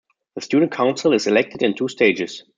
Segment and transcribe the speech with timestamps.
[0.33, 2.43] The Student Council is elected in two stages.